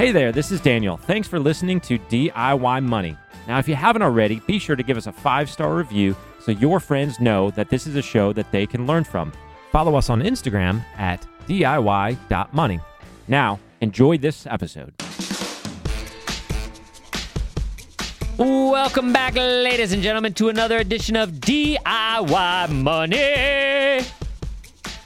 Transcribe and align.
Hey 0.00 0.12
there, 0.12 0.32
this 0.32 0.50
is 0.50 0.62
Daniel. 0.62 0.96
Thanks 0.96 1.28
for 1.28 1.38
listening 1.38 1.78
to 1.80 1.98
DIY 1.98 2.82
Money. 2.86 3.18
Now, 3.46 3.58
if 3.58 3.68
you 3.68 3.74
haven't 3.74 4.00
already, 4.00 4.40
be 4.46 4.58
sure 4.58 4.74
to 4.74 4.82
give 4.82 4.96
us 4.96 5.06
a 5.06 5.12
five 5.12 5.50
star 5.50 5.74
review 5.74 6.16
so 6.40 6.52
your 6.52 6.80
friends 6.80 7.20
know 7.20 7.50
that 7.50 7.68
this 7.68 7.86
is 7.86 7.96
a 7.96 8.00
show 8.00 8.32
that 8.32 8.50
they 8.50 8.66
can 8.66 8.86
learn 8.86 9.04
from. 9.04 9.30
Follow 9.70 9.96
us 9.96 10.08
on 10.08 10.22
Instagram 10.22 10.82
at 10.96 11.26
DIY.money. 11.46 12.80
Now, 13.28 13.60
enjoy 13.82 14.16
this 14.16 14.46
episode. 14.46 14.94
Welcome 18.38 19.12
back, 19.12 19.34
ladies 19.34 19.92
and 19.92 20.02
gentlemen, 20.02 20.32
to 20.32 20.48
another 20.48 20.78
edition 20.78 21.14
of 21.14 21.32
DIY 21.32 22.70
Money. 22.70 24.06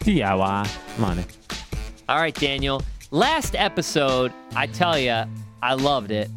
DIY 0.04 0.98
Money. 1.00 1.24
All 2.08 2.18
right, 2.18 2.34
Daniel. 2.36 2.80
Last 3.14 3.54
episode, 3.54 4.32
I 4.56 4.66
tell 4.66 4.98
you, 4.98 5.22
I 5.62 5.74
loved 5.74 6.10
it. 6.10 6.28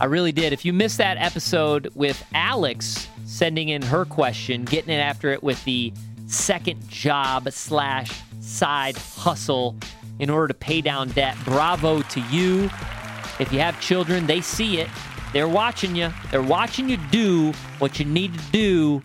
I 0.00 0.06
really 0.06 0.32
did. 0.32 0.52
If 0.52 0.64
you 0.64 0.72
missed 0.72 0.98
that 0.98 1.16
episode 1.16 1.92
with 1.94 2.20
Alex 2.34 3.06
sending 3.24 3.68
in 3.68 3.82
her 3.82 4.04
question, 4.04 4.64
getting 4.64 4.92
it 4.92 4.98
after 4.98 5.30
it 5.30 5.44
with 5.44 5.64
the 5.64 5.92
second 6.26 6.88
job 6.88 7.48
slash 7.52 8.20
side 8.40 8.96
hustle 8.96 9.76
in 10.18 10.28
order 10.28 10.48
to 10.48 10.54
pay 10.54 10.80
down 10.80 11.10
debt, 11.10 11.36
bravo 11.44 12.02
to 12.02 12.20
you. 12.22 12.64
If 13.38 13.52
you 13.52 13.60
have 13.60 13.80
children, 13.80 14.26
they 14.26 14.40
see 14.40 14.80
it. 14.80 14.88
They're 15.32 15.46
watching 15.46 15.94
you. 15.94 16.12
They're 16.32 16.42
watching 16.42 16.88
you 16.88 16.96
do 17.12 17.52
what 17.78 18.00
you 18.00 18.06
need 18.06 18.36
to 18.36 18.44
do 18.50 19.02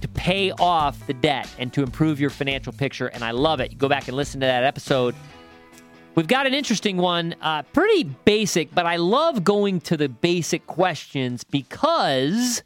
to 0.00 0.08
pay 0.08 0.50
off 0.58 1.06
the 1.06 1.14
debt 1.14 1.48
and 1.58 1.72
to 1.74 1.84
improve 1.84 2.18
your 2.18 2.30
financial 2.30 2.72
picture. 2.72 3.06
And 3.06 3.22
I 3.22 3.30
love 3.30 3.60
it. 3.60 3.70
You 3.70 3.78
go 3.78 3.88
back 3.88 4.08
and 4.08 4.16
listen 4.16 4.40
to 4.40 4.46
that 4.46 4.64
episode. 4.64 5.14
We've 6.14 6.26
got 6.26 6.46
an 6.46 6.54
interesting 6.54 6.96
one, 6.96 7.36
uh, 7.40 7.62
pretty 7.62 8.04
basic, 8.04 8.74
but 8.74 8.84
I 8.84 8.96
love 8.96 9.44
going 9.44 9.80
to 9.82 9.96
the 9.96 10.08
basic 10.08 10.66
questions 10.66 11.44
because 11.44 12.62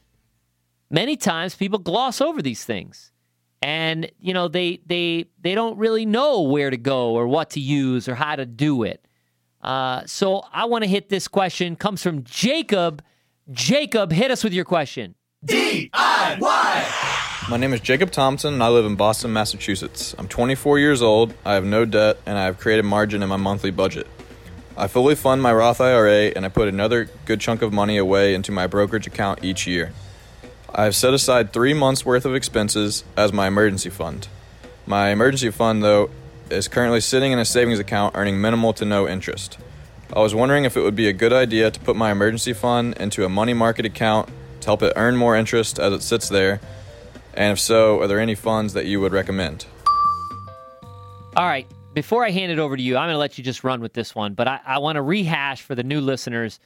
many 0.91 1.17
times 1.17 1.55
people 1.55 1.79
gloss 1.79 2.21
over 2.21 2.41
these 2.41 2.65
things. 2.65 3.13
And 3.61 4.11
you 4.21 4.35
know 4.35 4.49
they 4.49 4.81
they 4.87 5.27
they 5.41 5.55
don't 5.55 5.79
really 5.79 6.05
know 6.05 6.43
where 6.43 6.69
to 6.69 6.77
go 6.77 7.15
or 7.15 7.27
what 7.27 7.51
to 7.51 7.61
use 7.61 8.09
or 8.09 8.15
how 8.15 8.37
to 8.37 8.45
do 8.45 8.83
it. 8.83 9.07
Uh, 9.63 10.03
so 10.05 10.45
i 10.53 10.67
want 10.67 10.85
to 10.85 10.91
hit 10.91 11.09
this 11.09 11.29
question. 11.29 11.75
Comes 11.75 12.03
from 12.03 12.25
jacob. 12.25 13.03
Jacob 13.51 14.13
hit 14.13 14.31
us 14.31 14.45
with 14.45 14.53
your 14.53 14.65
question 14.67 15.15
My 17.51 17.59
name 17.59 17.75
is 17.75 17.81
Jacob 17.81 18.11
Thompson, 18.11 18.55
and 18.55 18.63
I 18.63 18.69
live 18.69 18.87
in 18.87 18.95
Boston, 18.95 19.31
Massachusetts. 19.35 20.15
I'm 20.17 20.29
24 20.29 20.79
years 20.79 21.03
old, 21.03 21.35
I 21.45 21.53
have 21.55 21.65
no 21.67 21.85
debt, 21.85 22.17
and 22.25 22.39
I 22.39 22.45
have 22.45 22.59
created 22.59 22.87
margin 22.87 23.23
in 23.23 23.29
my 23.29 23.37
monthly 23.37 23.71
budget. 23.71 24.07
I 24.79 24.87
fully 24.87 25.15
fund 25.15 25.43
my 25.43 25.53
Roth 25.53 25.79
IRA, 25.79 26.33
and 26.35 26.47
I 26.47 26.49
put 26.49 26.69
another 26.69 27.11
good 27.27 27.43
chunk 27.43 27.61
of 27.61 27.71
money 27.71 27.99
away 27.99 28.35
into 28.35 28.51
my 28.51 28.67
brokerage 28.67 29.07
account 29.07 29.45
each 29.45 29.67
year. 29.67 29.93
I 30.75 30.85
have 30.85 30.97
set 30.97 31.13
aside 31.13 31.53
three 31.53 31.75
months' 31.75 32.07
worth 32.07 32.25
of 32.25 32.35
expenses 32.35 33.05
as 33.15 33.31
my 33.31 33.49
emergency 33.49 33.91
fund. 33.91 34.27
My 34.87 35.11
emergency 35.11 35.51
fund, 35.51 35.85
though, 35.85 36.09
is 36.49 36.67
currently 36.67 37.03
sitting 37.03 37.33
in 37.33 37.39
a 37.39 37.45
savings 37.45 37.79
account 37.79 38.17
earning 38.17 38.41
minimal 38.41 38.73
to 38.73 38.87
no 38.87 39.07
interest. 39.07 39.59
I 40.15 40.21
was 40.21 40.35
wondering 40.35 40.65
if 40.65 40.79
it 40.79 40.81
would 40.81 40.97
be 40.97 41.09
a 41.09 41.13
good 41.13 41.33
idea 41.35 41.71
to 41.71 41.81
put 41.81 41.95
my 41.95 42.11
emergency 42.11 42.55
fund 42.55 42.97
into 42.97 43.23
a 43.27 43.29
money 43.29 43.53
market 43.53 43.85
account 43.85 44.31
to 44.61 44.67
help 44.67 44.83
it 44.83 44.95
earn 44.97 45.17
more 45.17 45.37
interest 45.37 45.79
as 45.79 45.93
it 45.93 46.03
sits 46.03 46.31
there, 46.31 46.59
and 47.37 47.53
if 47.53 47.61
so, 47.61 48.01
are 48.01 48.07
there 48.07 48.21
any 48.21 48.35
funds 48.35 48.73
that 48.73 48.87
you 48.87 49.01
would 49.01 49.13
recommend? 49.13 49.67
All 51.37 51.47
right. 51.47 51.67
Before 51.95 52.25
I 52.25 52.31
hand 52.31 52.51
it 52.51 52.59
over 52.59 52.77
to 52.77 52.83
you, 52.83 52.97
I'm 52.97 53.07
going 53.07 53.15
to 53.15 53.19
let 53.19 53.39
you 53.39 53.45
just 53.45 53.63
run 53.63 53.81
with 53.81 53.93
this 53.93 54.15
one, 54.15 54.35
but 54.35 54.49
I, 54.49 54.61
I 54.67 54.79
want 54.79 54.97
to 54.97 55.03
rehash 55.03 55.63
for 55.63 55.75
the 55.75 55.85
new 55.85 56.01
listeners. 56.01 56.59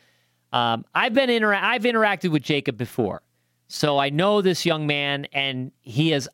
Um, 0.53 0.85
I've 0.95 1.13
been 1.13 1.29
inter- 1.29 1.55
I've 1.55 1.83
interacted 1.83 2.31
with 2.31 2.43
Jacob 2.43 2.79
before, 2.79 3.23
so 3.67 3.99
I 3.99 4.09
know 4.09 4.41
this 4.41 4.65
young 4.65 4.87
man, 4.87 5.27
and 5.27 5.73
he 5.81 6.11
has 6.11 6.29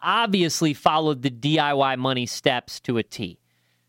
obviously 0.00 0.74
followed 0.74 1.22
the 1.22 1.30
DIY 1.30 1.98
money 1.98 2.26
steps 2.26 2.78
to 2.80 2.98
a 2.98 3.02
T. 3.02 3.40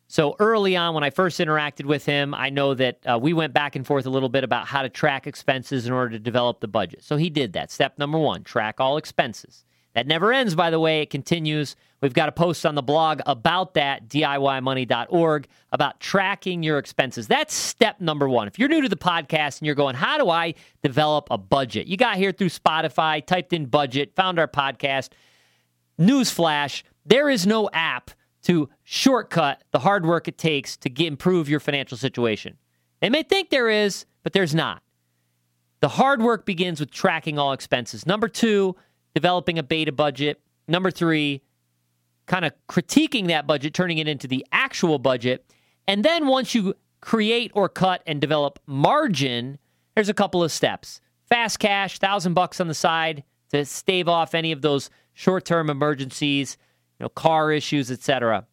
So 0.07 0.35
early 0.39 0.75
on, 0.75 0.93
when 0.93 1.03
I 1.03 1.09
first 1.09 1.39
interacted 1.39 1.85
with 1.85 2.05
him, 2.05 2.33
I 2.33 2.49
know 2.49 2.73
that 2.73 2.99
uh, 3.05 3.19
we 3.21 3.33
went 3.33 3.53
back 3.53 3.75
and 3.75 3.85
forth 3.85 4.05
a 4.05 4.09
little 4.09 4.29
bit 4.29 4.43
about 4.43 4.65
how 4.65 4.81
to 4.81 4.89
track 4.89 5.27
expenses 5.27 5.85
in 5.85 5.91
order 5.93 6.11
to 6.11 6.19
develop 6.19 6.61
the 6.61 6.67
budget. 6.67 7.03
So 7.03 7.17
he 7.17 7.29
did 7.29 7.53
that. 7.53 7.71
Step 7.71 7.99
number 7.99 8.17
one: 8.17 8.43
track 8.43 8.79
all 8.79 8.97
expenses. 8.97 9.65
That 9.97 10.05
never 10.05 10.31
ends, 10.31 10.53
by 10.53 10.69
the 10.69 10.79
way. 10.79 11.01
It 11.01 11.09
continues. 11.09 11.75
We've 12.01 12.13
got 12.13 12.29
a 12.29 12.31
post 12.31 12.67
on 12.67 12.75
the 12.75 12.83
blog 12.83 13.21
about 13.25 13.73
that, 13.73 14.07
DIYmoney.org, 14.07 15.47
about 15.71 15.99
tracking 15.99 16.61
your 16.61 16.77
expenses. 16.77 17.25
That's 17.25 17.51
step 17.51 17.99
number 17.99 18.29
one. 18.29 18.47
If 18.47 18.59
you're 18.59 18.69
new 18.69 18.81
to 18.81 18.89
the 18.89 18.95
podcast 18.95 19.57
and 19.57 19.65
you're 19.65 19.73
going, 19.73 19.95
how 19.95 20.19
do 20.19 20.29
I 20.29 20.53
develop 20.83 21.29
a 21.31 21.37
budget? 21.39 21.87
You 21.87 21.97
got 21.97 22.17
here 22.17 22.31
through 22.31 22.49
Spotify, 22.49 23.25
typed 23.25 23.53
in 23.53 23.65
budget, 23.65 24.13
found 24.15 24.37
our 24.37 24.47
podcast. 24.47 25.09
Newsflash 25.99 26.83
there 27.03 27.27
is 27.27 27.47
no 27.47 27.67
app 27.73 28.11
to 28.43 28.69
shortcut 28.83 29.63
the 29.71 29.79
hard 29.79 30.05
work 30.05 30.27
it 30.27 30.37
takes 30.37 30.77
to 30.77 30.91
get, 30.91 31.07
improve 31.07 31.49
your 31.49 31.59
financial 31.59 31.97
situation. 31.97 32.55
They 33.01 33.09
may 33.09 33.23
think 33.23 33.49
there 33.49 33.67
is, 33.67 34.05
but 34.21 34.33
there's 34.33 34.53
not. 34.53 34.83
The 35.79 35.89
hard 35.89 36.21
work 36.21 36.45
begins 36.45 36.79
with 36.79 36.91
tracking 36.91 37.39
all 37.39 37.51
expenses. 37.51 38.05
Number 38.05 38.27
two, 38.27 38.75
developing 39.17 39.57
a 39.57 39.63
beta 39.63 39.91
budget. 39.91 40.39
Number 40.67 40.91
three, 40.91 41.41
kind 42.27 42.45
of 42.45 42.53
critiquing 42.69 43.29
that 43.29 43.47
budget, 43.47 43.73
turning 43.73 43.97
it 43.97 44.07
into 44.07 44.27
the 44.27 44.45
actual 44.51 44.99
budget. 44.99 45.43
And 45.87 46.05
then 46.05 46.27
once 46.27 46.53
you 46.53 46.75
create 47.01 47.49
or 47.55 47.67
cut 47.67 48.03
and 48.05 48.21
develop 48.21 48.59
margin, 48.67 49.57
there's 49.95 50.07
a 50.07 50.13
couple 50.13 50.43
of 50.43 50.51
steps. 50.51 51.01
Fast 51.23 51.57
cash, 51.57 51.97
thousand 51.97 52.35
bucks 52.35 52.61
on 52.61 52.67
the 52.67 52.75
side 52.75 53.23
to 53.49 53.65
stave 53.65 54.07
off 54.07 54.35
any 54.35 54.51
of 54.51 54.61
those 54.61 54.91
short-term 55.15 55.71
emergencies, 55.71 56.55
you 56.99 57.05
know, 57.05 57.09
car 57.09 57.51
issues, 57.51 57.89
etc. 57.89 58.45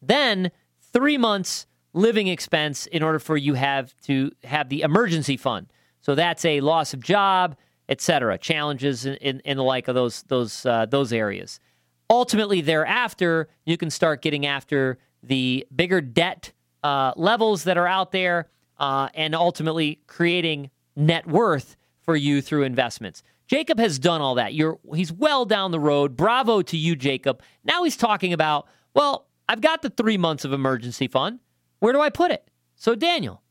Then 0.00 0.50
three 0.94 1.18
months 1.18 1.66
living 1.92 2.28
expense 2.28 2.86
in 2.86 3.02
order 3.02 3.18
for 3.18 3.36
you 3.36 3.52
have 3.52 3.94
to 4.04 4.32
have 4.44 4.70
the 4.70 4.80
emergency 4.80 5.36
fund. 5.36 5.66
So 6.00 6.14
that's 6.14 6.46
a 6.46 6.62
loss 6.62 6.94
of 6.94 7.00
job, 7.00 7.54
etc. 7.90 8.38
Challenges 8.38 9.04
in, 9.04 9.14
in, 9.16 9.40
in 9.40 9.56
the 9.56 9.64
like 9.64 9.88
of 9.88 9.94
those 9.94 10.22
those 10.22 10.64
uh, 10.64 10.86
those 10.86 11.12
areas. 11.12 11.60
Ultimately, 12.08 12.60
thereafter, 12.60 13.48
you 13.66 13.76
can 13.76 13.90
start 13.90 14.22
getting 14.22 14.46
after 14.46 14.98
the 15.22 15.66
bigger 15.74 16.00
debt 16.00 16.52
uh, 16.82 17.12
levels 17.16 17.64
that 17.64 17.76
are 17.76 17.86
out 17.86 18.12
there, 18.12 18.48
uh, 18.78 19.08
and 19.14 19.34
ultimately 19.34 20.00
creating 20.06 20.70
net 20.96 21.26
worth 21.26 21.76
for 22.00 22.16
you 22.16 22.40
through 22.40 22.62
investments. 22.62 23.22
Jacob 23.46 23.78
has 23.78 23.98
done 23.98 24.20
all 24.20 24.36
that. 24.36 24.54
You're 24.54 24.78
he's 24.94 25.12
well 25.12 25.44
down 25.44 25.72
the 25.72 25.80
road. 25.80 26.16
Bravo 26.16 26.62
to 26.62 26.76
you, 26.76 26.96
Jacob. 26.96 27.42
Now 27.64 27.82
he's 27.82 27.96
talking 27.96 28.32
about, 28.32 28.68
well, 28.94 29.26
I've 29.48 29.60
got 29.60 29.82
the 29.82 29.90
three 29.90 30.16
months 30.16 30.44
of 30.44 30.52
emergency 30.52 31.08
fund. 31.08 31.40
Where 31.80 31.92
do 31.92 32.00
I 32.00 32.10
put 32.10 32.30
it? 32.30 32.48
So 32.76 32.94
Daniel, 32.94 33.42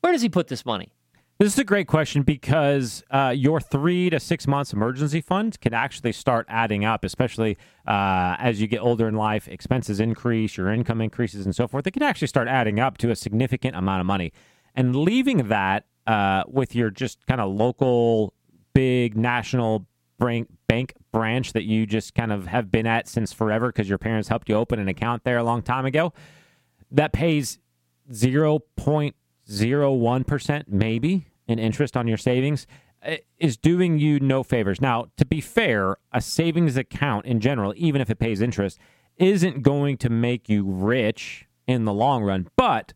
where 0.00 0.12
does 0.12 0.22
he 0.22 0.28
put 0.28 0.48
this 0.48 0.66
money? 0.66 0.93
This 1.38 1.54
is 1.54 1.58
a 1.58 1.64
great 1.64 1.88
question 1.88 2.22
because 2.22 3.02
uh, 3.10 3.34
your 3.36 3.60
three 3.60 4.08
to 4.08 4.20
six 4.20 4.46
months 4.46 4.72
emergency 4.72 5.20
fund 5.20 5.60
can 5.60 5.74
actually 5.74 6.12
start 6.12 6.46
adding 6.48 6.84
up, 6.84 7.04
especially 7.04 7.58
uh, 7.88 8.36
as 8.38 8.60
you 8.60 8.68
get 8.68 8.78
older 8.78 9.08
in 9.08 9.16
life, 9.16 9.48
expenses 9.48 9.98
increase, 9.98 10.56
your 10.56 10.70
income 10.70 11.00
increases, 11.00 11.44
and 11.44 11.52
so 11.52 11.66
forth. 11.66 11.88
It 11.88 11.90
can 11.90 12.04
actually 12.04 12.28
start 12.28 12.46
adding 12.46 12.78
up 12.78 12.98
to 12.98 13.10
a 13.10 13.16
significant 13.16 13.74
amount 13.74 14.00
of 14.00 14.06
money. 14.06 14.32
And 14.76 14.94
leaving 14.94 15.48
that 15.48 15.86
uh, 16.06 16.44
with 16.46 16.76
your 16.76 16.90
just 16.90 17.26
kind 17.26 17.40
of 17.40 17.50
local, 17.52 18.32
big 18.72 19.16
national 19.16 19.88
bank, 20.20 20.48
bank 20.68 20.94
branch 21.10 21.52
that 21.52 21.64
you 21.64 21.84
just 21.84 22.14
kind 22.14 22.30
of 22.30 22.46
have 22.46 22.70
been 22.70 22.86
at 22.86 23.08
since 23.08 23.32
forever 23.32 23.70
because 23.70 23.88
your 23.88 23.98
parents 23.98 24.28
helped 24.28 24.48
you 24.48 24.54
open 24.54 24.78
an 24.78 24.86
account 24.86 25.24
there 25.24 25.38
a 25.38 25.44
long 25.44 25.62
time 25.62 25.84
ago, 25.84 26.12
that 26.92 27.12
pays 27.12 27.58
0.01% 29.48 30.64
maybe 30.68 31.26
in 31.46 31.58
interest 31.58 31.96
on 31.96 32.08
your 32.08 32.16
savings 32.16 32.66
uh, 33.06 33.16
is 33.38 33.56
doing 33.56 33.98
you 33.98 34.18
no 34.20 34.42
favors. 34.42 34.80
Now, 34.80 35.06
to 35.18 35.26
be 35.26 35.40
fair, 35.40 35.96
a 36.12 36.20
savings 36.20 36.76
account 36.76 37.26
in 37.26 37.40
general, 37.40 37.74
even 37.76 38.00
if 38.00 38.08
it 38.10 38.18
pays 38.18 38.40
interest, 38.40 38.78
isn't 39.16 39.62
going 39.62 39.98
to 39.98 40.08
make 40.08 40.48
you 40.48 40.64
rich 40.64 41.46
in 41.66 41.84
the 41.84 41.92
long 41.92 42.22
run, 42.22 42.48
but 42.56 42.92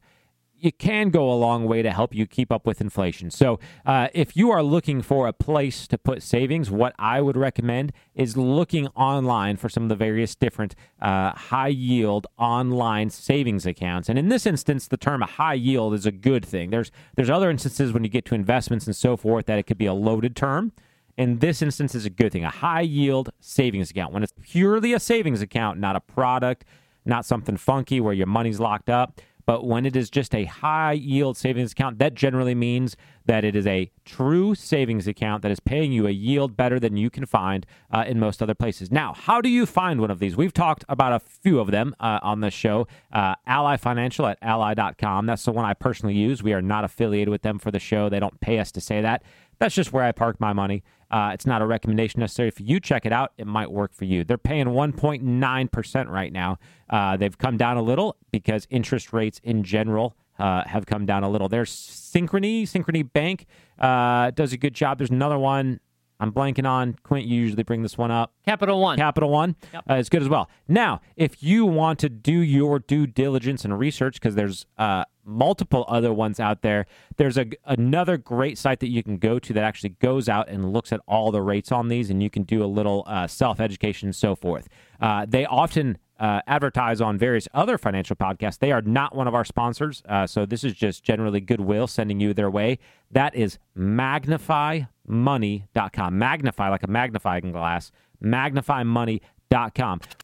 it 0.61 0.79
can 0.79 1.11
go 1.11 1.31
a 1.31 1.35
long 1.35 1.67
way 1.67 1.83
to 1.83 1.91
help 1.91 2.15
you 2.15 2.27
keep 2.27 2.51
up 2.51 2.67
with 2.67 2.81
inflation. 2.81 3.31
So, 3.31 3.59
uh, 3.87 4.09
if 4.13 4.37
you 4.37 4.51
are 4.51 4.63
looking 4.63 5.03
for 5.03 5.27
a 5.27 5.33
place 5.33 5.87
to 5.89 5.99
put 5.99 6.23
savings, 6.23 6.71
what 6.71 6.95
I 6.99 7.21
would 7.21 7.37
recommend 7.37 7.93
is 8.15 8.37
looking 8.37 8.89
online 8.89 9.57
for 9.57 9.69
some 9.69 9.85
of 9.85 9.89
the 9.89 9.97
various 9.97 10.35
different 10.35 10.75
uh, 11.01 11.33
high 11.33 11.69
yield 11.69 12.27
online 12.39 13.11
savings 13.11 13.67
accounts. 13.67 14.09
And 14.09 14.19
in 14.19 14.29
this 14.29 14.47
instance, 14.47 14.89
the 14.89 14.97
term 14.97 15.23
high 15.23 15.55
yield 15.55 15.95
is 15.95 16.07
a 16.07 16.13
good 16.13 16.45
thing. 16.45 16.71
There's 16.71 16.91
there's 17.15 17.31
other 17.31 17.51
instances 17.51 17.93
when 17.93 18.05
you 18.05 18.11
get 18.11 18.25
to 18.27 18.35
investments 18.35 18.87
and 18.87 18.97
so 18.97 19.17
forth 19.17 19.47
that 19.47 19.59
it 19.59 19.65
could 19.65 19.79
be 19.79 19.87
a 19.87 19.95
loaded 19.95 20.35
term. 20.35 20.73
In 21.17 21.41
this 21.41 21.63
instance, 21.63 21.97
is 21.97 22.07
a 22.07 22.11
good 22.11 22.31
thing. 22.31 22.45
A 22.45 22.51
high 22.51 22.83
yield 22.83 23.31
savings 23.41 23.91
account 23.91 24.13
when 24.13 24.23
it's 24.23 24.33
purely 24.41 24.93
a 24.93 25.01
savings 25.01 25.43
account, 25.43 25.81
not 25.81 25.97
a 25.97 26.01
product, 26.01 26.65
not 27.05 27.25
something 27.25 27.57
funky 27.57 28.01
where 28.01 28.15
your 28.15 28.29
money's 28.29 28.61
locked 28.61 28.89
up 28.89 29.21
But 29.49 29.65
when 29.65 29.87
it 29.87 29.97
is 29.97 30.11
just 30.11 30.35
a 30.35 30.45
high 30.45 30.93
yield 30.93 31.39
savings 31.39 31.73
account, 31.73 31.99
that 32.01 32.13
generally 32.13 32.55
means 32.55 32.99
that 33.25 33.45
it 33.45 33.57
is 33.57 33.67
a 33.67 33.91
true 34.05 34.55
savings 34.55 35.09
account 35.09 35.41
that 35.41 35.51
is 35.51 35.59
paying 35.59 35.91
you 35.91 36.07
a 36.07 36.11
yield 36.11 36.55
better 36.55 36.79
than 36.79 36.99
you 36.99 37.09
can 37.09 37.25
find 37.25 37.65
uh, 37.91 38.05
in 38.07 38.21
most 38.21 38.43
other 38.43 38.53
places. 38.53 38.91
Now, 38.91 39.15
how 39.15 39.41
do 39.41 39.49
you 39.49 39.65
find 39.65 40.03
one 40.03 40.11
of 40.11 40.19
these? 40.19 40.37
We've 40.37 40.53
talked 40.53 40.85
about 40.87 41.15
a 41.15 41.21
few 41.21 41.61
of 41.61 41.71
them 41.71 41.97
uh, 41.99 42.19
on 42.23 42.43
this 42.43 42.53
show. 42.53 42.89
Uh, 43.11 43.37
Ally 43.47 43.79
Financial 43.79 44.27
at 44.27 44.37
ally.com. 44.43 45.25
That's 45.25 45.47
the 45.47 45.53
one 45.53 45.65
I 45.65 45.73
personally 45.73 46.15
use. 46.15 46.43
We 46.43 46.53
are 46.53 46.61
not 46.61 46.85
affiliated 46.85 47.31
with 47.31 47.41
them 47.41 47.59
for 47.59 47.71
the 47.71 47.81
show, 47.81 48.11
they 48.11 48.21
don't 48.21 48.39
pay 48.41 48.59
us 48.59 48.71
to 48.73 48.83
say 48.83 49.01
that. 49.01 49.23
That's 49.59 49.75
just 49.75 49.95
where 49.95 50.05
I 50.05 50.13
park 50.13 50.39
my 50.41 50.53
money. 50.53 50.85
Uh, 51.11 51.31
it's 51.33 51.47
not 51.47 51.63
a 51.63 51.67
recommendation 51.67 52.21
necessary 52.21 52.51
for 52.51 52.63
you. 52.63 52.81
Check 52.81 53.07
it 53.07 53.13
out. 53.13 53.33
It 53.39 53.47
might 53.47 53.71
work 53.71 53.95
for 53.95 54.05
you. 54.05 54.25
They're 54.25 54.37
paying 54.39 54.67
1.9% 54.67 56.09
right 56.09 56.33
now. 56.33 56.59
Uh, 56.91 57.17
they've 57.17 57.37
come 57.37 57.57
down 57.57 57.77
a 57.77 57.83
little 57.83 58.17
because 58.31 58.67
interest 58.71 59.13
rates 59.13 59.41
in 59.43 59.63
general 59.63 60.17
uh, 60.39 60.65
have 60.67 60.87
come 60.87 61.07
down 61.07 61.25
a 61.25 61.29
little. 61.29 61.49
There's 61.49 61.71
Synchrony. 61.71 62.63
Synchrony 62.63 63.11
Bank 63.13 63.47
uh, 63.79 64.31
does 64.33 64.53
a 64.53 64.57
good 64.57 64.75
job. 64.75 64.99
There's 64.99 65.11
another 65.11 65.39
one 65.39 65.81
I'm 66.21 66.33
blanking 66.33 66.69
on. 66.69 66.95
Quint, 67.05 67.27
you 67.27 67.41
usually 67.41 67.63
bring 67.63 67.83
this 67.83 67.97
one 67.97 68.11
up. 68.11 68.33
Capital 68.45 68.81
One. 68.81 68.99
Capital 68.99 69.31
One 69.31 69.55
Yep. 69.73 69.85
uh, 69.91 69.95
is 69.95 70.09
good 70.09 70.23
as 70.23 70.29
well. 70.29 70.49
Now, 70.67 71.01
if 71.17 71.43
you 71.43 71.65
want 71.65 71.99
to 72.01 72.09
do 72.09 72.33
your 72.41 72.81
due 72.81 73.07
diligence 73.07 73.65
and 73.65 73.79
research, 73.79 74.15
because 74.15 74.35
there's 74.35 74.67
uh, 74.79 75.05
multiple 75.29 75.85
other 75.89 76.13
ones 76.13 76.41
out 76.41 76.63
there, 76.63 76.87
there's 77.17 77.37
a, 77.37 77.47
another 77.65 78.17
great 78.17 78.59
site 78.59 78.81
that 78.81 78.89
you 78.89 79.03
can 79.03 79.19
go 79.19 79.39
to 79.39 79.53
that 79.53 79.63
actually 79.63 79.91
goes 79.91 80.29
out 80.29 80.49
and 80.49 80.73
looks 80.73 80.93
at 80.93 81.01
all 81.07 81.31
the 81.31 81.43
rates 81.43 81.71
on 81.71 81.89
these, 81.89 82.11
and 82.11 82.23
you 82.23 82.31
can 82.31 82.43
do 82.43 82.65
a 82.65 82.67
little 82.67 83.05
uh, 83.07 83.27
self 83.27 83.61
education 83.61 84.09
and 84.09 84.17
so 84.17 84.35
forth. 84.35 84.69
Uh, 85.01 85.27
they 85.29 85.47
often 85.47 85.99
uh, 86.19 86.41
advertise 86.47 87.01
on 87.01 87.17
various 87.17 87.49
other 87.55 87.79
financial 87.79 88.17
podcasts. 88.17 88.59
They 88.59 88.73
are 88.73 88.83
not 88.83 89.15
one 89.15 89.29
of 89.29 89.35
our 89.35 89.45
sponsors, 89.45 90.03
uh, 90.09 90.27
so 90.27 90.47
this 90.47 90.65
is 90.65 90.75
just 90.75 91.05
generally 91.05 91.41
goodwill 91.41 91.87
sending 91.87 92.21
you 92.21 92.35
their 92.35 92.51
way. 92.51 92.79
That 93.11 93.35
is 93.35 93.59
magnifymoney.com. 93.77 96.19
Magnify 96.19 96.69
like 96.69 96.83
a 96.83 96.89
magnifying 96.89 97.53
glass. 97.53 97.93
Magnifymoney.com. 98.23 99.21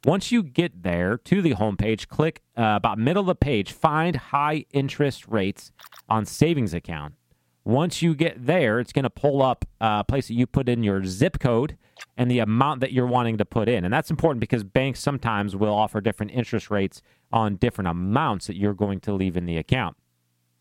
Once 0.05 0.31
you 0.31 0.43
get 0.43 0.83
there 0.83 1.17
to 1.19 1.41
the 1.41 1.55
homepage, 1.55 2.09
click 2.09 2.43
uh, 2.57 2.75
about 2.77 2.99
middle 2.99 3.23
of 3.23 3.27
the 3.27 3.35
page, 3.35 3.73
find 3.73 4.17
high 4.17 4.65
interest 4.73 5.27
rates 5.29 5.73
on 6.09 6.27
savings 6.27 6.75
account. 6.75 7.15
Once 7.65 8.03
you 8.03 8.15
get 8.15 8.47
there, 8.47 8.79
it's 8.79 8.93
going 8.93 9.05
to 9.05 9.11
pull 9.11 9.41
up 9.41 9.65
a 9.81 10.05
place 10.05 10.29
that 10.29 10.35
you 10.35 10.47
put 10.47 10.69
in 10.69 10.83
your 10.83 11.05
zip 11.07 11.39
code 11.39 11.79
and 12.17 12.31
the 12.31 12.39
amount 12.39 12.81
that 12.81 12.93
you're 12.93 13.07
wanting 13.07 13.39
to 13.39 13.45
put 13.45 13.69
in. 13.69 13.85
And 13.85 13.93
that's 13.93 14.11
important 14.11 14.41
because 14.41 14.63
banks 14.63 15.01
sometimes 15.01 15.57
will 15.57 15.73
offer 15.73 16.03
different 16.03 16.33
interest 16.33 16.71
rates 16.71 17.01
on 17.33 17.57
different 17.57 17.89
amounts 17.89 18.47
that 18.49 18.57
you're 18.57 18.75
going 18.75 19.01
to 19.01 19.15
leave 19.15 19.37
in 19.37 19.47
the 19.47 19.57
account. 19.57 19.97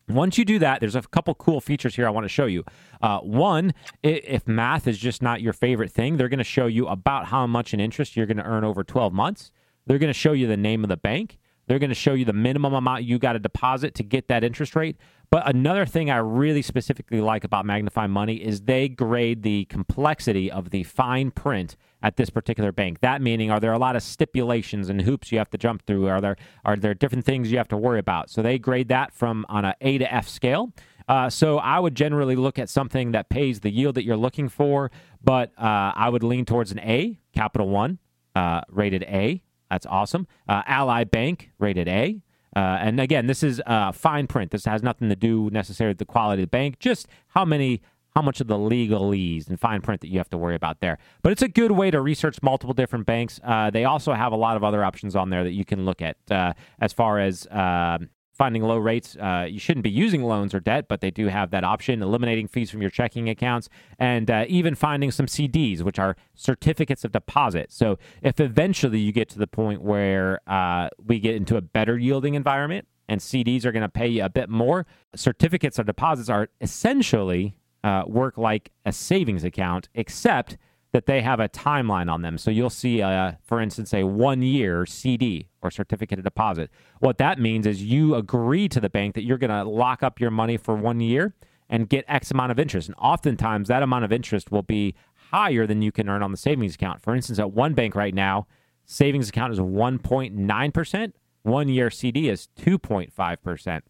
Once 0.08 0.36
you 0.36 0.44
do 0.44 0.58
that, 0.58 0.80
there's 0.80 0.94
a 0.94 1.02
couple 1.02 1.34
cool 1.34 1.60
features 1.60 1.96
here 1.96 2.06
I 2.06 2.10
want 2.10 2.24
to 2.24 2.28
show 2.28 2.46
you. 2.46 2.64
Uh, 3.00 3.20
one, 3.20 3.72
if 4.02 4.46
math 4.46 4.86
is 4.86 4.98
just 4.98 5.22
not 5.22 5.40
your 5.40 5.52
favorite 5.54 5.90
thing, 5.90 6.16
they're 6.16 6.28
going 6.28 6.38
to 6.38 6.44
show 6.44 6.66
you 6.66 6.86
about 6.86 7.26
how 7.26 7.46
much 7.46 7.72
in 7.72 7.80
interest 7.80 8.16
you're 8.16 8.26
going 8.26 8.36
to 8.36 8.44
earn 8.44 8.64
over 8.64 8.84
12 8.84 9.12
months. 9.12 9.50
They're 9.86 9.98
going 9.98 10.12
to 10.12 10.18
show 10.18 10.32
you 10.32 10.46
the 10.46 10.56
name 10.56 10.84
of 10.84 10.88
the 10.88 10.96
bank. 10.96 11.38
They're 11.66 11.78
going 11.78 11.90
to 11.90 11.94
show 11.94 12.14
you 12.14 12.24
the 12.24 12.32
minimum 12.32 12.74
amount 12.74 13.04
you 13.04 13.18
got 13.18 13.32
to 13.32 13.38
deposit 13.38 13.94
to 13.96 14.02
get 14.02 14.28
that 14.28 14.44
interest 14.44 14.76
rate. 14.76 14.96
But 15.30 15.48
another 15.48 15.86
thing 15.86 16.10
I 16.10 16.18
really 16.18 16.62
specifically 16.62 17.20
like 17.20 17.44
about 17.44 17.64
Magnify 17.64 18.06
Money 18.06 18.36
is 18.36 18.62
they 18.62 18.88
grade 18.88 19.42
the 19.42 19.64
complexity 19.64 20.50
of 20.50 20.70
the 20.70 20.84
fine 20.84 21.30
print 21.30 21.76
at 22.02 22.16
this 22.16 22.30
particular 22.30 22.70
bank. 22.70 23.00
That 23.00 23.22
meaning, 23.22 23.50
are 23.50 23.58
there 23.58 23.72
a 23.72 23.78
lot 23.78 23.96
of 23.96 24.02
stipulations 24.02 24.88
and 24.88 25.02
hoops 25.02 25.32
you 25.32 25.38
have 25.38 25.50
to 25.50 25.58
jump 25.58 25.86
through? 25.86 26.06
Are 26.06 26.20
there 26.20 26.36
are 26.64 26.76
there 26.76 26.94
different 26.94 27.24
things 27.24 27.50
you 27.50 27.58
have 27.58 27.68
to 27.68 27.76
worry 27.76 27.98
about? 27.98 28.30
So 28.30 28.42
they 28.42 28.58
grade 28.58 28.88
that 28.88 29.12
from 29.12 29.44
on 29.48 29.64
a 29.64 29.74
A 29.80 29.98
to 29.98 30.14
F 30.14 30.28
scale. 30.28 30.72
Uh, 31.08 31.28
so 31.28 31.58
I 31.58 31.80
would 31.80 31.94
generally 31.94 32.36
look 32.36 32.58
at 32.58 32.68
something 32.68 33.12
that 33.12 33.28
pays 33.28 33.60
the 33.60 33.70
yield 33.70 33.96
that 33.96 34.04
you're 34.04 34.16
looking 34.16 34.48
for, 34.48 34.90
but 35.22 35.50
uh, 35.58 35.92
I 35.94 36.08
would 36.08 36.22
lean 36.22 36.44
towards 36.44 36.72
an 36.72 36.78
A, 36.80 37.18
Capital 37.34 37.68
One, 37.68 37.98
uh, 38.34 38.62
rated 38.70 39.02
A. 39.02 39.42
That's 39.74 39.86
awesome. 39.86 40.28
Uh, 40.48 40.62
Ally 40.66 41.02
Bank, 41.02 41.50
rated 41.58 41.88
A. 41.88 42.22
Uh, 42.54 42.78
and 42.80 43.00
again, 43.00 43.26
this 43.26 43.42
is 43.42 43.60
uh, 43.66 43.90
fine 43.90 44.28
print. 44.28 44.52
This 44.52 44.64
has 44.66 44.84
nothing 44.84 45.08
to 45.08 45.16
do 45.16 45.50
necessarily 45.50 45.90
with 45.90 45.98
the 45.98 46.04
quality 46.04 46.42
of 46.42 46.46
the 46.46 46.50
bank, 46.50 46.78
just 46.78 47.08
how 47.30 47.44
many, 47.44 47.82
how 48.14 48.22
much 48.22 48.40
of 48.40 48.46
the 48.46 48.56
legalese 48.56 49.48
and 49.48 49.58
fine 49.58 49.80
print 49.80 50.00
that 50.02 50.10
you 50.12 50.18
have 50.18 50.30
to 50.30 50.38
worry 50.38 50.54
about 50.54 50.78
there. 50.78 50.96
But 51.22 51.32
it's 51.32 51.42
a 51.42 51.48
good 51.48 51.72
way 51.72 51.90
to 51.90 52.00
research 52.00 52.38
multiple 52.40 52.72
different 52.72 53.04
banks. 53.04 53.40
Uh, 53.42 53.70
they 53.70 53.84
also 53.84 54.12
have 54.12 54.30
a 54.30 54.36
lot 54.36 54.56
of 54.56 54.62
other 54.62 54.84
options 54.84 55.16
on 55.16 55.30
there 55.30 55.42
that 55.42 55.54
you 55.54 55.64
can 55.64 55.84
look 55.84 56.00
at 56.00 56.18
uh, 56.30 56.52
as 56.80 56.92
far 56.92 57.18
as. 57.18 57.48
um 57.50 58.10
finding 58.34 58.62
low 58.62 58.76
rates. 58.76 59.16
Uh, 59.16 59.46
you 59.48 59.58
shouldn't 59.58 59.84
be 59.84 59.90
using 59.90 60.22
loans 60.22 60.54
or 60.54 60.60
debt, 60.60 60.86
but 60.88 61.00
they 61.00 61.10
do 61.10 61.28
have 61.28 61.50
that 61.52 61.64
option, 61.64 62.02
eliminating 62.02 62.48
fees 62.48 62.70
from 62.70 62.82
your 62.82 62.90
checking 62.90 63.28
accounts, 63.28 63.68
and 63.98 64.30
uh, 64.30 64.44
even 64.48 64.74
finding 64.74 65.10
some 65.10 65.26
CDs, 65.26 65.82
which 65.82 65.98
are 65.98 66.16
certificates 66.34 67.04
of 67.04 67.12
deposit. 67.12 67.72
So 67.72 67.98
if 68.22 68.40
eventually 68.40 68.98
you 68.98 69.12
get 69.12 69.28
to 69.30 69.38
the 69.38 69.46
point 69.46 69.82
where 69.82 70.40
uh, 70.46 70.88
we 71.04 71.20
get 71.20 71.36
into 71.36 71.56
a 71.56 71.62
better 71.62 71.96
yielding 71.96 72.34
environment 72.34 72.86
and 73.08 73.20
CDs 73.20 73.64
are 73.64 73.72
going 73.72 73.82
to 73.82 73.88
pay 73.88 74.08
you 74.08 74.24
a 74.24 74.30
bit 74.30 74.48
more, 74.48 74.86
certificates 75.14 75.78
of 75.78 75.86
deposits 75.86 76.28
are 76.28 76.48
essentially 76.60 77.54
uh, 77.84 78.02
work 78.06 78.38
like 78.38 78.72
a 78.84 78.92
savings 78.92 79.44
account, 79.44 79.88
except 79.94 80.56
that 80.94 81.06
they 81.06 81.22
have 81.22 81.40
a 81.40 81.48
timeline 81.48 82.08
on 82.08 82.22
them. 82.22 82.38
So 82.38 82.52
you'll 82.52 82.70
see, 82.70 83.02
uh, 83.02 83.32
for 83.42 83.60
instance, 83.60 83.92
a 83.92 84.04
one 84.04 84.42
year 84.42 84.86
CD 84.86 85.48
or 85.60 85.72
certificate 85.72 86.20
of 86.20 86.24
deposit. 86.24 86.70
What 87.00 87.18
that 87.18 87.40
means 87.40 87.66
is 87.66 87.82
you 87.82 88.14
agree 88.14 88.68
to 88.68 88.78
the 88.78 88.88
bank 88.88 89.16
that 89.16 89.24
you're 89.24 89.36
going 89.36 89.50
to 89.50 89.64
lock 89.64 90.04
up 90.04 90.20
your 90.20 90.30
money 90.30 90.56
for 90.56 90.76
one 90.76 91.00
year 91.00 91.34
and 91.68 91.88
get 91.88 92.04
X 92.06 92.30
amount 92.30 92.52
of 92.52 92.60
interest. 92.60 92.86
And 92.86 92.94
oftentimes 92.96 93.66
that 93.66 93.82
amount 93.82 94.04
of 94.04 94.12
interest 94.12 94.52
will 94.52 94.62
be 94.62 94.94
higher 95.32 95.66
than 95.66 95.82
you 95.82 95.90
can 95.90 96.08
earn 96.08 96.22
on 96.22 96.30
the 96.30 96.36
savings 96.36 96.76
account. 96.76 97.02
For 97.02 97.12
instance, 97.12 97.40
at 97.40 97.50
one 97.50 97.74
bank 97.74 97.96
right 97.96 98.14
now, 98.14 98.46
savings 98.86 99.28
account 99.30 99.52
is 99.52 99.58
1.9%, 99.58 101.12
one 101.42 101.68
year 101.68 101.90
CD 101.90 102.28
is 102.28 102.48
2.5%. 102.56 103.80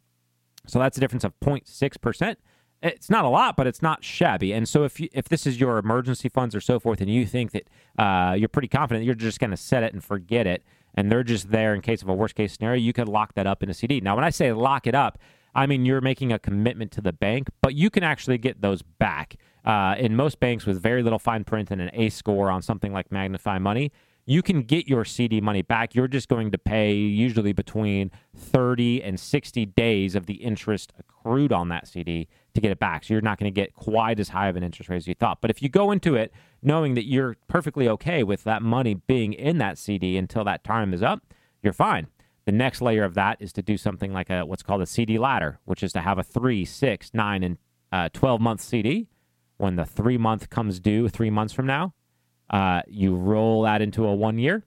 So 0.66 0.78
that's 0.78 0.96
a 0.96 1.00
difference 1.00 1.24
of 1.24 1.38
0.6%. 1.40 2.36
It's 2.84 3.08
not 3.08 3.25
a 3.25 3.28
lot, 3.28 3.56
but 3.56 3.66
it's 3.66 3.81
not 3.81 4.04
shabby. 4.04 4.52
And 4.52 4.69
so 4.69 4.84
if 4.84 5.00
you, 5.00 5.08
if 5.12 5.31
this 5.31 5.46
is 5.46 5.58
your 5.58 5.78
emergency 5.78 6.28
funds 6.28 6.54
or 6.54 6.60
so 6.60 6.78
forth, 6.78 7.00
and 7.00 7.08
you 7.08 7.25
think 7.25 7.52
that 7.52 7.69
uh, 7.98 8.34
you're 8.34 8.48
pretty 8.48 8.69
confident 8.69 9.06
you're 9.06 9.14
just 9.14 9.40
going 9.40 9.52
to 9.52 9.56
set 9.56 9.82
it 9.82 9.94
and 9.94 10.04
forget 10.04 10.46
it, 10.46 10.62
and 10.94 11.10
they're 11.10 11.25
just 11.25 11.50
there 11.50 11.75
in 11.75 11.81
case 11.81 12.02
of 12.02 12.08
a 12.08 12.14
worst 12.14 12.34
case 12.34 12.52
scenario, 12.52 12.78
you 12.78 12.92
could 12.92 13.08
lock 13.08 13.34
that 13.34 13.46
up 13.46 13.62
in 13.62 13.70
a 13.70 13.75
CD. 13.75 14.02
Now, 14.02 14.14
when 14.14 14.25
I 14.25 14.28
say 14.28 14.52
lock 14.52 14.86
it 14.86 14.94
up, 14.94 15.19
I 15.54 15.66
mean 15.66 15.86
you're 15.86 16.02
making 16.02 16.31
a 16.31 16.38
commitment 16.38 16.90
to 16.92 17.00
the 17.00 17.12
bank, 17.12 17.49
but 17.62 17.75
you 17.75 17.88
can 17.88 18.02
actually 18.02 18.38
get 18.38 18.61
those 18.61 18.82
back. 18.82 19.37
Uh, 19.64 19.94
in 19.99 20.14
most 20.14 20.40
banks 20.40 20.66
with 20.66 20.78
very 20.82 21.02
little 21.02 21.18
fine 21.18 21.42
print 21.42 21.70
and 21.70 21.80
an 21.80 21.90
A 21.94 22.11
score 22.11 22.50
on 22.50 22.61
something 22.61 22.92
like 22.92 23.11
Magnify 23.11 23.59
Money, 23.59 23.92
you 24.26 24.42
can 24.42 24.62
get 24.62 24.88
your 24.88 25.04
CD 25.04 25.40
money 25.40 25.62
back. 25.62 25.94
You're 25.94 26.09
just 26.09 26.28
going 26.28 26.50
to 26.50 26.59
pay 26.59 26.92
usually 26.94 27.52
between 27.52 28.11
30 28.37 29.02
and 29.02 29.18
60 29.18 29.66
days 29.66 30.14
of 30.14 30.26
the 30.26 30.35
interest 30.35 30.92
accrued 30.99 31.52
on 31.52 31.68
that 31.68 31.88
CD 31.88 32.28
to 32.54 32.61
get 32.61 32.70
it 32.70 32.78
back. 32.78 33.04
So 33.04 33.14
you're 33.14 33.20
not 33.20 33.38
going 33.38 33.52
to 33.52 33.54
get 33.54 33.75
quite 33.75 34.18
as 34.20 34.30
high 34.30 34.49
of 34.49 34.56
an 34.56 34.62
interest 34.62 34.88
rate 34.88 34.96
as 34.96 35.06
you 35.06 35.14
thought. 35.14 35.40
But 35.40 35.50
if 35.50 35.62
you 35.62 35.68
go 35.68 35.90
into 35.90 36.14
it 36.14 36.32
knowing 36.62 36.94
that 36.94 37.06
you're 37.06 37.37
perfectly 37.49 37.88
okay 37.88 38.23
with 38.23 38.44
that 38.44 38.62
money 38.62 38.94
being 38.94 39.32
in 39.32 39.58
that 39.58 39.76
CD 39.76 40.16
until 40.16 40.44
that 40.44 40.64
time 40.64 40.94
is 40.94 41.02
up, 41.02 41.23
you're 41.62 41.73
fine. 41.73 42.06
The 42.44 42.52
next 42.52 42.80
layer 42.80 43.04
of 43.04 43.14
that 43.14 43.38
is 43.40 43.52
to 43.54 43.62
do 43.62 43.76
something 43.76 44.12
like 44.12 44.30
a 44.30 44.44
what's 44.44 44.62
called 44.62 44.82
a 44.82 44.87
CD 44.87 45.18
ladder, 45.18 45.58
which 45.64 45.82
is 45.82 45.92
to 45.94 46.00
have 46.00 46.18
a 46.18 46.23
three, 46.23 46.64
six, 46.64 47.11
nine, 47.14 47.42
and 47.42 47.58
uh, 47.90 48.08
12 48.12 48.40
month 48.40 48.61
CD. 48.61 49.08
When 49.56 49.76
the 49.76 49.84
three 49.84 50.18
month 50.18 50.50
comes 50.50 50.80
due 50.80 51.08
three 51.08 51.30
months 51.30 51.54
from 51.54 51.66
now, 51.66 51.94
uh, 52.50 52.82
you 52.87 53.14
roll 53.14 53.62
that 53.62 53.80
into 53.80 54.04
a 54.04 54.14
one 54.14 54.38
year, 54.38 54.64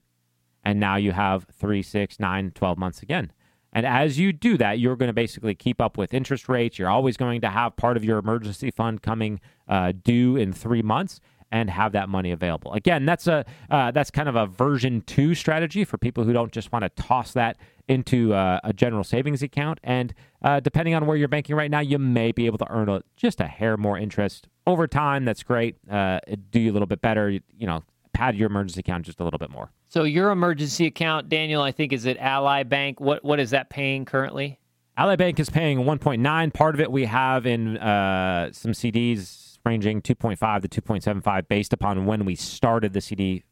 and 0.64 0.80
now 0.80 0.96
you 0.96 1.12
have 1.12 1.46
three, 1.52 1.82
six, 1.82 2.18
nine, 2.18 2.50
12 2.52 2.78
months 2.78 3.02
again. 3.02 3.30
And 3.72 3.84
as 3.86 4.18
you 4.18 4.32
do 4.32 4.56
that, 4.58 4.78
you're 4.78 4.96
going 4.96 5.08
to 5.08 5.14
basically 5.14 5.54
keep 5.54 5.80
up 5.80 5.98
with 5.98 6.14
interest 6.14 6.48
rates. 6.48 6.78
You're 6.78 6.88
always 6.88 7.16
going 7.16 7.40
to 7.42 7.50
have 7.50 7.76
part 7.76 7.96
of 7.96 8.04
your 8.04 8.18
emergency 8.18 8.70
fund 8.70 9.02
coming 9.02 9.40
uh, 9.68 9.92
due 10.02 10.36
in 10.36 10.52
three 10.52 10.82
months 10.82 11.20
and 11.50 11.70
have 11.70 11.92
that 11.92 12.08
money 12.08 12.30
available. 12.30 12.72
Again, 12.72 13.06
that's 13.06 13.26
a 13.26 13.44
uh, 13.70 13.90
that's 13.90 14.10
kind 14.10 14.28
of 14.28 14.36
a 14.36 14.46
version 14.46 15.02
two 15.02 15.34
strategy 15.34 15.84
for 15.84 15.96
people 15.98 16.24
who 16.24 16.32
don't 16.32 16.52
just 16.52 16.72
want 16.72 16.82
to 16.82 17.02
toss 17.02 17.32
that 17.32 17.56
into 17.88 18.34
uh, 18.34 18.60
a 18.64 18.72
general 18.72 19.04
savings 19.04 19.42
account. 19.42 19.80
And 19.82 20.12
uh, 20.42 20.60
depending 20.60 20.94
on 20.94 21.06
where 21.06 21.16
you're 21.16 21.28
banking 21.28 21.56
right 21.56 21.70
now, 21.70 21.80
you 21.80 21.98
may 21.98 22.32
be 22.32 22.46
able 22.46 22.58
to 22.58 22.70
earn 22.70 22.88
a, 22.88 23.02
just 23.16 23.40
a 23.40 23.46
hair 23.46 23.76
more 23.76 23.98
interest 23.98 24.48
over 24.66 24.86
time. 24.86 25.24
That's 25.24 25.42
great. 25.42 25.76
Uh, 25.90 26.20
do 26.50 26.60
you 26.60 26.70
a 26.70 26.74
little 26.74 26.86
bit 26.86 27.00
better. 27.00 27.30
You, 27.30 27.40
you 27.56 27.66
know, 27.66 27.82
pad 28.12 28.36
your 28.36 28.48
emergency 28.48 28.80
account 28.80 29.06
just 29.06 29.20
a 29.20 29.24
little 29.24 29.38
bit 29.38 29.50
more. 29.50 29.70
So 29.88 30.04
your 30.04 30.30
emergency 30.30 30.86
account, 30.86 31.28
Daniel, 31.28 31.62
I 31.62 31.72
think 31.72 31.92
is 31.92 32.06
at 32.06 32.18
Ally 32.18 32.62
Bank. 32.62 33.00
What 33.00 33.24
what 33.24 33.40
is 33.40 33.50
that 33.50 33.70
paying 33.70 34.04
currently? 34.04 34.60
Ally 34.96 35.16
Bank 35.16 35.38
is 35.38 35.48
paying 35.48 35.78
1.9. 35.78 36.52
Part 36.52 36.74
of 36.74 36.80
it 36.80 36.90
we 36.90 37.04
have 37.04 37.46
in 37.46 37.78
uh, 37.78 38.50
some 38.52 38.72
CDs 38.72 39.58
ranging 39.64 40.02
2.5 40.02 40.68
to 40.68 40.82
2.75 40.82 41.48
based 41.48 41.72
upon 41.72 42.04
when 42.04 42.24
we 42.24 42.34
started 42.34 42.92
the 42.92 43.00
CD 43.00 43.44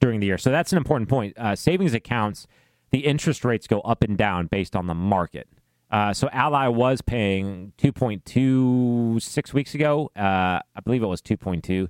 during 0.00 0.20
the 0.20 0.26
year. 0.26 0.38
So 0.38 0.50
that's 0.50 0.70
an 0.72 0.78
important 0.78 1.08
point. 1.08 1.36
Uh, 1.36 1.56
savings 1.56 1.92
accounts, 1.92 2.46
the 2.90 3.00
interest 3.00 3.44
rates 3.44 3.66
go 3.66 3.80
up 3.80 4.02
and 4.04 4.16
down 4.16 4.46
based 4.46 4.76
on 4.76 4.86
the 4.86 4.94
market. 4.94 5.48
Uh, 5.90 6.12
so 6.12 6.28
Ally 6.32 6.68
was 6.68 7.02
paying 7.02 7.72
2.2 7.78 9.52
weeks 9.52 9.74
ago. 9.74 10.10
Uh, 10.16 10.60
I 10.74 10.80
believe 10.84 11.02
it 11.02 11.06
was 11.06 11.20
2.2 11.20 11.88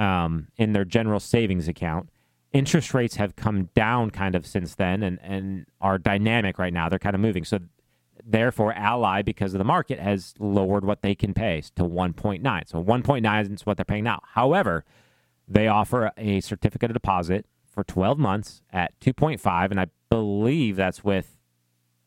um, 0.00 0.48
in 0.56 0.72
their 0.72 0.84
general 0.84 1.20
savings 1.20 1.68
account. 1.68 2.08
Interest 2.54 2.94
rates 2.94 3.16
have 3.16 3.36
come 3.36 3.68
down 3.74 4.10
kind 4.10 4.34
of 4.34 4.46
since 4.46 4.76
then 4.76 5.02
and, 5.02 5.18
and 5.22 5.66
are 5.80 5.98
dynamic 5.98 6.58
right 6.58 6.72
now. 6.72 6.88
They're 6.88 6.98
kind 6.98 7.14
of 7.14 7.20
moving. 7.20 7.44
So 7.44 7.58
therefore, 8.24 8.72
Ally, 8.72 9.20
because 9.22 9.52
of 9.52 9.58
the 9.58 9.64
market, 9.64 9.98
has 9.98 10.34
lowered 10.38 10.84
what 10.84 11.02
they 11.02 11.14
can 11.14 11.34
pay 11.34 11.62
to 11.74 11.82
1.9. 11.82 12.68
So 12.68 12.82
1.9 12.82 13.52
is 13.52 13.66
what 13.66 13.76
they're 13.76 13.84
paying 13.84 14.04
now. 14.04 14.22
However, 14.34 14.84
they 15.46 15.68
offer 15.68 16.12
a 16.16 16.40
certificate 16.40 16.90
of 16.90 16.94
deposit 16.94 17.44
for 17.66 17.84
12 17.84 18.18
months 18.18 18.62
at 18.72 18.98
2.5, 19.00 19.70
and 19.70 19.80
I 19.80 19.88
believe 20.08 20.76
that's 20.76 21.04
with 21.04 21.36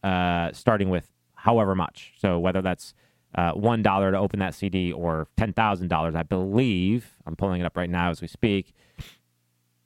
uh, 0.01 0.51
starting 0.53 0.89
with 0.89 1.11
however 1.35 1.75
much. 1.75 2.13
So 2.17 2.39
whether 2.39 2.61
that's 2.61 2.93
uh, 3.35 3.51
one 3.51 3.83
dollar 3.83 4.11
to 4.11 4.17
open 4.17 4.39
that 4.39 4.55
CD 4.55 4.91
or 4.91 5.27
ten 5.37 5.53
thousand 5.53 5.89
dollars, 5.89 6.15
I 6.15 6.23
believe. 6.23 7.17
I'm 7.25 7.35
pulling 7.35 7.61
it 7.61 7.65
up 7.65 7.75
right 7.77 7.89
now 7.89 8.09
as 8.09 8.21
we 8.21 8.27
speak. 8.27 8.73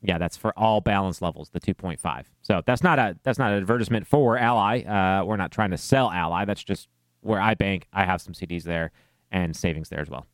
Yeah, 0.04 0.18
that's 0.18 0.36
for 0.36 0.52
all 0.58 0.82
balance 0.82 1.22
levels, 1.22 1.50
the 1.50 1.60
2.5. 1.60 2.26
So 2.42 2.62
that's 2.66 2.84
not 2.84 2.98
a 2.98 3.16
that's 3.24 3.38
not 3.38 3.52
an 3.52 3.58
advertisement 3.58 4.08
for 4.08 4.38
Ally. 4.38 4.82
Uh, 4.82 5.24
we're 5.24 5.38
not 5.38 5.52
trying 5.52 5.72
to 5.72 5.78
sell 5.78 6.10
Ally. 6.12 6.46
That's 6.46 6.64
just 6.64 6.88
where 7.22 7.40
I 7.40 7.54
bank. 7.54 7.88
I 7.94 8.06
have 8.06 8.22
some 8.22 8.34
CDs 8.34 8.64
there 8.64 8.92
and 9.32 9.56
savings 9.56 9.90
there 9.90 10.02
as 10.02 10.10
well. 10.10 10.26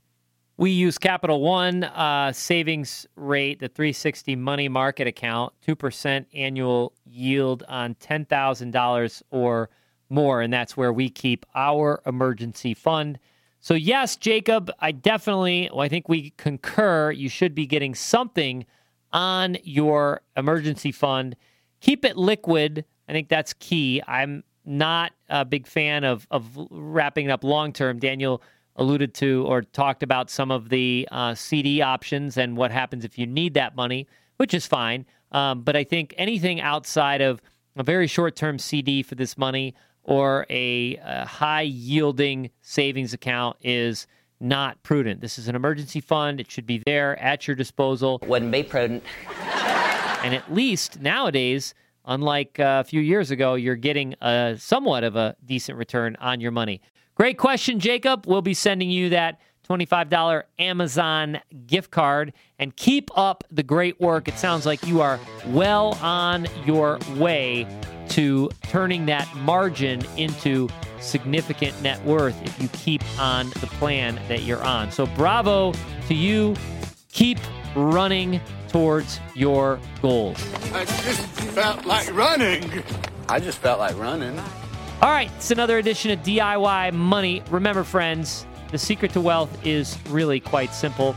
We 0.60 0.72
use 0.72 0.98
Capital 0.98 1.42
One 1.42 1.84
uh, 1.84 2.32
savings 2.34 3.06
rate, 3.16 3.60
the 3.60 3.68
360 3.68 4.36
money 4.36 4.68
market 4.68 5.06
account, 5.06 5.54
2% 5.68 6.26
annual 6.34 6.94
yield 7.06 7.64
on 7.68 7.94
$10,000 7.96 9.22
or 9.30 9.70
more. 10.10 10.42
And 10.42 10.52
that's 10.52 10.76
where 10.76 10.92
we 10.92 11.10
keep 11.10 11.46
our 11.54 12.02
emergency 12.08 12.74
fund. 12.74 13.20
So, 13.60 13.76
yes, 13.76 14.16
Jacob, 14.16 14.72
I 14.80 14.94
definitely, 14.94 15.70
well, 15.72 15.82
I 15.82 15.90
think 15.90 16.10
we 16.10 16.32
concur. 16.38 17.12
You 17.12 17.30
should 17.30 17.54
be 17.54 17.68
getting 17.68 17.94
something 17.94 18.66
on 19.14 19.58
your 19.64 20.22
emergency 20.36 20.92
fund. 20.92 21.36
Keep 21.82 22.06
it 22.06 22.18
liquid. 22.18 22.86
I 23.08 23.12
think 23.12 23.30
that's 23.30 23.54
key. 23.54 24.02
I'm 24.08 24.44
not 24.66 25.14
a 25.30 25.46
big 25.46 25.66
fan 25.66 26.04
of, 26.04 26.28
of 26.30 26.46
wrapping 26.70 27.28
it 27.28 27.32
up 27.32 27.44
long 27.44 27.72
term. 27.72 28.00
Daniel 28.00 28.42
alluded 28.76 29.14
to 29.16 29.46
or 29.48 29.62
talked 29.62 30.04
about 30.04 30.30
some 30.30 30.52
of 30.52 30.70
the 30.70 31.08
uh, 31.12 31.34
CD 31.34 31.82
options 31.82 32.38
and 32.38 32.56
what 32.56 32.72
happens 32.72 33.04
if 33.04 33.18
you 33.18 33.26
need 33.26 33.54
that 33.56 33.76
money, 33.76 34.08
which 34.38 34.54
is 34.54 34.68
fine. 34.68 35.06
Um, 35.32 35.62
but 35.64 35.76
I 35.76 35.84
think 35.84 36.14
anything 36.18 36.62
outside 36.62 37.22
of 37.22 37.42
a 37.76 37.84
very 37.84 38.08
short 38.08 38.36
term 38.36 38.60
CD 38.60 39.04
for 39.04 39.16
this 39.16 39.38
money 39.38 39.74
or 40.04 40.46
a, 40.50 40.98
a 40.98 41.26
high 41.26 41.64
yielding 41.64 42.50
savings 42.62 43.14
account 43.14 43.58
is 43.62 44.08
not 44.40 44.82
prudent. 44.84 45.22
This 45.22 45.40
is 45.40 45.48
an 45.48 45.56
emergency 45.56 46.02
fund. 46.02 46.40
It 46.40 46.52
should 46.52 46.66
be 46.66 46.82
there 46.86 47.20
at 47.20 47.48
your 47.48 47.56
disposal. 47.56 48.20
Wouldn't 48.26 48.52
be 48.52 48.64
prudent. 48.64 49.04
and 50.24 50.34
at 50.34 50.54
least 50.54 51.00
nowadays, 51.00 51.74
unlike 52.06 52.60
uh, 52.60 52.84
a 52.86 52.88
few 52.88 53.02
years 53.02 53.32
ago, 53.32 53.56
you're 53.56 53.76
getting 53.76 54.14
a 54.22 54.56
somewhat 54.58 55.04
of 55.04 55.16
a 55.16 55.36
decent 55.46 55.78
return 55.78 56.16
on 56.20 56.40
your 56.40 56.52
money. 56.52 56.82
Great 57.16 57.38
question, 57.38 57.80
Jacob. 57.80 58.26
We'll 58.28 58.44
be 58.44 58.54
sending 58.54 58.90
you 58.90 59.10
that 59.10 59.40
$25 59.68 60.44
Amazon 60.60 61.40
gift 61.66 61.92
card 61.92 62.34
and 62.60 62.76
keep 62.76 63.10
up 63.18 63.44
the 63.52 63.64
great 63.64 64.00
work. 64.00 64.28
It 64.28 64.38
sounds 64.38 64.66
like 64.66 64.86
you 64.86 65.02
are 65.02 65.20
well 65.48 65.98
on 66.02 66.48
your 66.66 67.00
way 67.16 67.68
to 68.10 68.50
turning 68.64 69.06
that 69.08 69.34
margin 69.36 70.02
into 70.16 70.70
significant 71.00 71.80
net 71.82 72.04
worth 72.06 72.42
if 72.44 72.62
you 72.62 72.68
keep 72.70 73.04
on 73.20 73.50
the 73.50 73.68
plan 73.68 74.20
that 74.28 74.44
you're 74.44 74.64
on. 74.64 74.92
So, 74.92 75.06
bravo 75.08 75.74
to 76.08 76.14
you. 76.14 76.56
Keep 77.12 77.40
running 77.76 78.40
towards 78.70 79.20
your 79.36 79.80
goals. 80.02 80.38
I 80.74 80.86
just 80.86 81.22
felt 81.22 81.86
like 81.86 82.14
running. 82.14 82.84
I 83.28 83.40
just 83.40 83.58
felt 83.58 83.80
like 83.80 83.98
running. 83.98 84.38
All 85.02 85.10
right, 85.10 85.32
it's 85.36 85.52
another 85.52 85.78
edition 85.78 86.12
of 86.12 86.20
DIY 86.20 86.94
Money. 86.94 87.44
Remember, 87.50 87.84
friends, 87.84 88.46
the 88.72 88.78
secret 88.78 89.14
to 89.14 89.22
wealth 89.22 89.66
is 89.66 89.98
really 90.10 90.40
quite 90.40 90.74
simple. 90.74 91.16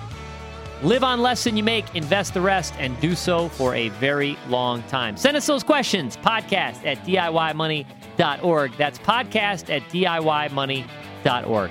Live 0.82 1.04
on 1.04 1.20
less 1.20 1.44
than 1.44 1.56
you 1.56 1.62
make, 1.62 1.94
invest 1.94 2.32
the 2.32 2.40
rest, 2.40 2.72
and 2.78 2.98
do 3.00 3.14
so 3.14 3.48
for 3.50 3.74
a 3.74 3.90
very 3.90 4.38
long 4.48 4.82
time. 4.84 5.16
Send 5.16 5.36
us 5.36 5.46
those 5.46 5.62
questions, 5.62 6.16
podcast 6.16 6.86
at 6.86 6.98
DIYmoney.org. 7.04 8.76
That's 8.78 8.98
podcast 8.98 9.68
at 9.68 9.82
DIYmoney.org. 9.90 11.70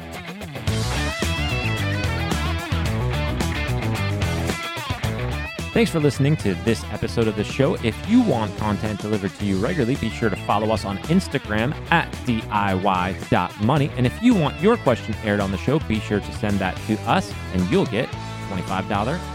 Thanks 5.79 5.91
for 5.93 6.01
listening 6.01 6.35
to 6.35 6.55
this 6.65 6.83
episode 6.91 7.29
of 7.29 7.37
the 7.37 7.43
show. 7.45 7.75
If 7.75 7.95
you 8.09 8.21
want 8.21 8.57
content 8.57 8.99
delivered 8.99 9.33
to 9.35 9.45
you 9.45 9.55
regularly, 9.59 9.95
be 9.95 10.09
sure 10.09 10.29
to 10.29 10.35
follow 10.35 10.73
us 10.73 10.83
on 10.83 10.97
Instagram 11.03 11.73
at 11.89 12.11
DIY.money. 12.25 13.89
And 13.95 14.05
if 14.05 14.21
you 14.21 14.35
want 14.35 14.59
your 14.59 14.75
question 14.75 15.15
aired 15.23 15.39
on 15.39 15.51
the 15.51 15.57
show, 15.57 15.79
be 15.79 16.01
sure 16.01 16.19
to 16.19 16.33
send 16.33 16.59
that 16.59 16.75
to 16.87 16.99
us 17.09 17.33
and 17.53 17.65
you'll 17.71 17.85
get 17.85 18.09
$25 18.49 18.91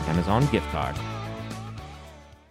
Amazon 0.06 0.46
gift 0.48 0.68
card. 0.68 0.94